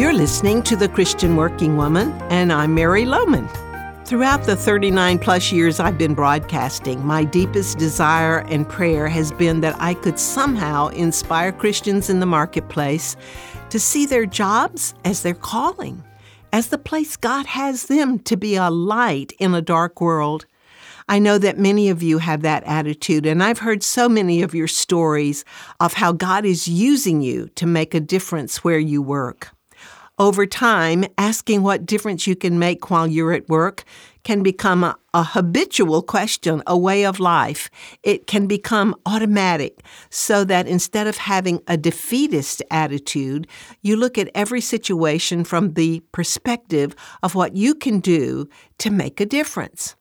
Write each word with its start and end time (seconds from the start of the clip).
You're 0.00 0.14
listening 0.14 0.62
to 0.62 0.76
The 0.76 0.88
Christian 0.88 1.36
Working 1.36 1.76
Woman, 1.76 2.10
and 2.30 2.54
I'm 2.54 2.74
Mary 2.74 3.04
Lowman. 3.04 3.46
Throughout 4.06 4.44
the 4.44 4.56
39 4.56 5.18
plus 5.18 5.52
years 5.52 5.78
I've 5.78 5.98
been 5.98 6.14
broadcasting, 6.14 7.04
my 7.04 7.22
deepest 7.22 7.76
desire 7.76 8.38
and 8.48 8.66
prayer 8.66 9.08
has 9.08 9.30
been 9.30 9.60
that 9.60 9.76
I 9.78 9.92
could 9.92 10.18
somehow 10.18 10.88
inspire 10.88 11.52
Christians 11.52 12.08
in 12.08 12.18
the 12.18 12.24
marketplace 12.24 13.14
to 13.68 13.78
see 13.78 14.06
their 14.06 14.24
jobs 14.24 14.94
as 15.04 15.20
their 15.20 15.34
calling, 15.34 16.02
as 16.50 16.68
the 16.68 16.78
place 16.78 17.18
God 17.18 17.44
has 17.44 17.84
them 17.84 18.20
to 18.20 18.38
be 18.38 18.54
a 18.54 18.70
light 18.70 19.34
in 19.38 19.52
a 19.52 19.60
dark 19.60 20.00
world. 20.00 20.46
I 21.10 21.18
know 21.18 21.36
that 21.36 21.58
many 21.58 21.90
of 21.90 22.02
you 22.02 22.16
have 22.16 22.40
that 22.40 22.64
attitude, 22.64 23.26
and 23.26 23.42
I've 23.42 23.58
heard 23.58 23.82
so 23.82 24.08
many 24.08 24.40
of 24.40 24.54
your 24.54 24.66
stories 24.66 25.44
of 25.78 25.92
how 25.92 26.12
God 26.12 26.46
is 26.46 26.66
using 26.66 27.20
you 27.20 27.50
to 27.56 27.66
make 27.66 27.92
a 27.94 28.00
difference 28.00 28.64
where 28.64 28.78
you 28.78 29.02
work. 29.02 29.50
Over 30.20 30.44
time, 30.44 31.06
asking 31.16 31.62
what 31.62 31.86
difference 31.86 32.26
you 32.26 32.36
can 32.36 32.58
make 32.58 32.90
while 32.90 33.06
you're 33.06 33.32
at 33.32 33.48
work 33.48 33.84
can 34.22 34.42
become 34.42 34.84
a, 34.84 34.94
a, 35.14 35.24
habitual 35.24 36.02
question, 36.02 36.62
a 36.66 36.76
way 36.76 37.06
of 37.06 37.20
life. 37.20 37.70
It 38.02 38.26
can 38.26 38.46
become 38.46 38.94
automatic, 39.06 39.82
so 40.10 40.44
that 40.44 40.68
instead 40.68 41.06
of 41.06 41.16
having 41.16 41.62
a 41.66 41.78
defeatist 41.78 42.62
attitude, 42.70 43.46
you 43.80 43.96
look 43.96 44.18
at 44.18 44.28
every 44.34 44.60
situation 44.60 45.42
from 45.42 45.72
the 45.72 46.00
perspective 46.12 46.94
of 47.22 47.34
what 47.34 47.56
you 47.56 47.74
can 47.74 47.98
do 47.98 48.46
to 48.76 48.90
make 48.90 49.22
a 49.22 49.26
difference. 49.26 49.96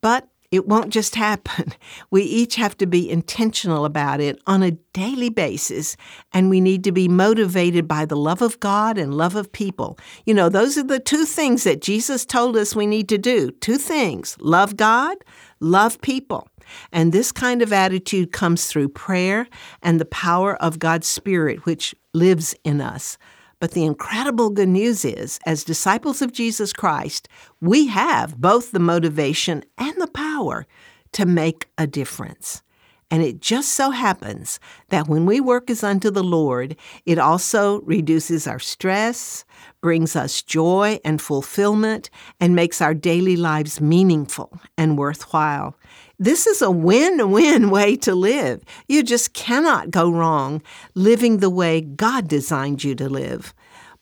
But 0.00 0.26
it 0.50 0.66
won't 0.66 0.90
just 0.90 1.14
happen. 1.14 1.72
We 2.10 2.22
each 2.22 2.56
have 2.56 2.76
to 2.78 2.86
be 2.86 3.08
intentional 3.08 3.84
about 3.84 4.20
it 4.20 4.40
on 4.46 4.62
a 4.62 4.72
daily 4.92 5.28
basis, 5.28 5.96
and 6.32 6.50
we 6.50 6.60
need 6.60 6.82
to 6.84 6.92
be 6.92 7.08
motivated 7.08 7.86
by 7.86 8.04
the 8.04 8.16
love 8.16 8.42
of 8.42 8.58
God 8.58 8.98
and 8.98 9.14
love 9.14 9.36
of 9.36 9.52
people. 9.52 9.96
You 10.24 10.34
know, 10.34 10.48
those 10.48 10.76
are 10.76 10.82
the 10.82 10.98
two 10.98 11.24
things 11.24 11.62
that 11.64 11.82
Jesus 11.82 12.24
told 12.24 12.56
us 12.56 12.74
we 12.74 12.86
need 12.86 13.08
to 13.10 13.18
do. 13.18 13.52
Two 13.60 13.76
things 13.76 14.36
love 14.40 14.76
God, 14.76 15.16
love 15.60 16.00
people. 16.00 16.48
And 16.92 17.12
this 17.12 17.30
kind 17.32 17.62
of 17.62 17.72
attitude 17.72 18.32
comes 18.32 18.66
through 18.66 18.88
prayer 18.88 19.46
and 19.82 20.00
the 20.00 20.04
power 20.04 20.56
of 20.56 20.78
God's 20.78 21.06
Spirit, 21.06 21.64
which 21.66 21.94
lives 22.12 22.54
in 22.64 22.80
us. 22.80 23.18
But 23.60 23.72
the 23.72 23.84
incredible 23.84 24.50
good 24.50 24.70
news 24.70 25.04
is, 25.04 25.38
as 25.46 25.64
disciples 25.64 26.22
of 26.22 26.32
Jesus 26.32 26.72
Christ, 26.72 27.28
we 27.60 27.88
have 27.88 28.40
both 28.40 28.72
the 28.72 28.80
motivation 28.80 29.62
and 29.76 30.00
the 30.00 30.08
power 30.08 30.66
to 31.12 31.26
make 31.26 31.68
a 31.76 31.86
difference. 31.86 32.62
And 33.10 33.24
it 33.24 33.40
just 33.40 33.70
so 33.72 33.90
happens 33.90 34.60
that 34.90 35.08
when 35.08 35.26
we 35.26 35.40
work 35.40 35.68
as 35.68 35.82
unto 35.82 36.10
the 36.10 36.22
Lord, 36.22 36.76
it 37.04 37.18
also 37.18 37.80
reduces 37.80 38.46
our 38.46 38.60
stress, 38.60 39.44
brings 39.80 40.14
us 40.14 40.42
joy 40.42 41.00
and 41.04 41.20
fulfillment, 41.20 42.08
and 42.38 42.54
makes 42.54 42.80
our 42.80 42.94
daily 42.94 43.36
lives 43.36 43.80
meaningful 43.80 44.60
and 44.78 44.96
worthwhile. 44.96 45.76
This 46.20 46.46
is 46.46 46.62
a 46.62 46.70
win 46.70 47.30
win 47.32 47.70
way 47.70 47.96
to 47.96 48.14
live. 48.14 48.62
You 48.86 49.02
just 49.02 49.32
cannot 49.32 49.90
go 49.90 50.10
wrong 50.10 50.62
living 50.94 51.38
the 51.38 51.50
way 51.50 51.80
God 51.80 52.28
designed 52.28 52.84
you 52.84 52.94
to 52.94 53.08
live. 53.08 53.52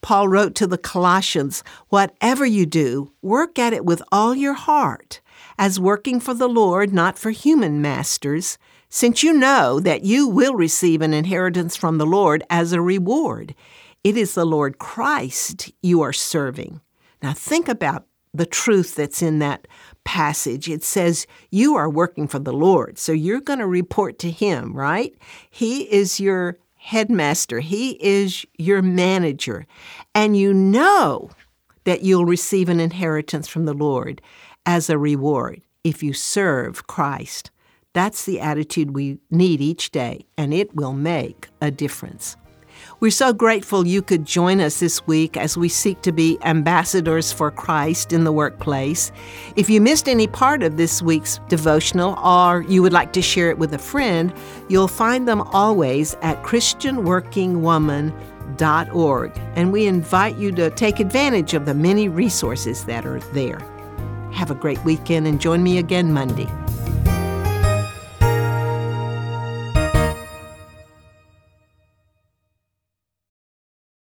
Paul 0.00 0.28
wrote 0.28 0.54
to 0.56 0.66
the 0.66 0.78
Colossians, 0.78 1.64
Whatever 1.88 2.44
you 2.44 2.66
do, 2.66 3.12
work 3.22 3.58
at 3.58 3.72
it 3.72 3.84
with 3.84 4.02
all 4.12 4.34
your 4.34 4.54
heart, 4.54 5.20
as 5.58 5.80
working 5.80 6.20
for 6.20 6.34
the 6.34 6.48
Lord, 6.48 6.92
not 6.92 7.18
for 7.18 7.30
human 7.30 7.82
masters, 7.82 8.58
since 8.88 9.22
you 9.22 9.32
know 9.32 9.80
that 9.80 10.04
you 10.04 10.28
will 10.28 10.54
receive 10.54 11.02
an 11.02 11.12
inheritance 11.12 11.76
from 11.76 11.98
the 11.98 12.06
Lord 12.06 12.42
as 12.50 12.72
a 12.72 12.80
reward. 12.80 13.54
It 14.04 14.16
is 14.16 14.34
the 14.34 14.46
Lord 14.46 14.78
Christ 14.78 15.72
you 15.82 16.00
are 16.02 16.12
serving. 16.12 16.80
Now 17.22 17.32
think 17.32 17.68
about 17.68 18.06
the 18.32 18.46
truth 18.46 18.94
that's 18.94 19.22
in 19.22 19.38
that 19.40 19.66
passage. 20.04 20.68
It 20.68 20.84
says 20.84 21.26
you 21.50 21.74
are 21.76 21.90
working 21.90 22.28
for 22.28 22.38
the 22.38 22.52
Lord, 22.52 22.98
so 22.98 23.12
you're 23.12 23.40
going 23.40 23.58
to 23.58 23.66
report 23.66 24.18
to 24.20 24.30
Him, 24.30 24.74
right? 24.74 25.14
He 25.50 25.82
is 25.92 26.20
your 26.20 26.58
headmaster, 26.76 27.60
He 27.60 28.02
is 28.02 28.46
your 28.56 28.82
manager, 28.82 29.66
and 30.14 30.36
you 30.36 30.54
know 30.54 31.30
that 31.84 32.02
you'll 32.02 32.26
receive 32.26 32.68
an 32.68 32.80
inheritance 32.80 33.48
from 33.48 33.64
the 33.64 33.74
Lord 33.74 34.22
as 34.64 34.88
a 34.88 34.98
reward 34.98 35.62
if 35.84 36.02
you 36.02 36.12
serve 36.12 36.86
Christ. 36.86 37.50
That's 37.94 38.24
the 38.24 38.40
attitude 38.40 38.94
we 38.94 39.18
need 39.30 39.60
each 39.60 39.90
day, 39.90 40.26
and 40.36 40.52
it 40.52 40.74
will 40.74 40.92
make 40.92 41.48
a 41.60 41.70
difference. 41.70 42.36
We're 43.00 43.10
so 43.10 43.32
grateful 43.32 43.86
you 43.86 44.02
could 44.02 44.24
join 44.24 44.60
us 44.60 44.80
this 44.80 45.06
week 45.06 45.36
as 45.36 45.56
we 45.56 45.68
seek 45.68 46.00
to 46.02 46.10
be 46.12 46.38
ambassadors 46.42 47.32
for 47.32 47.50
Christ 47.50 48.12
in 48.12 48.22
the 48.24 48.32
workplace. 48.32 49.10
If 49.56 49.70
you 49.70 49.80
missed 49.80 50.08
any 50.08 50.26
part 50.26 50.62
of 50.62 50.76
this 50.76 51.00
week's 51.02 51.40
devotional 51.48 52.18
or 52.18 52.64
you 52.68 52.82
would 52.82 52.92
like 52.92 53.12
to 53.14 53.22
share 53.22 53.50
it 53.50 53.58
with 53.58 53.74
a 53.74 53.78
friend, 53.78 54.32
you'll 54.68 54.88
find 54.88 55.28
them 55.28 55.42
always 55.42 56.14
at 56.22 56.42
ChristianWorkingWoman.org. 56.42 59.40
And 59.54 59.72
we 59.72 59.86
invite 59.86 60.36
you 60.36 60.52
to 60.52 60.70
take 60.70 61.00
advantage 61.00 61.54
of 61.54 61.66
the 61.66 61.74
many 61.74 62.08
resources 62.08 62.84
that 62.84 63.04
are 63.06 63.20
there. 63.32 63.60
Have 64.32 64.50
a 64.50 64.54
great 64.54 64.84
weekend 64.84 65.26
and 65.26 65.40
join 65.40 65.62
me 65.62 65.78
again 65.78 66.12
Monday. 66.12 66.48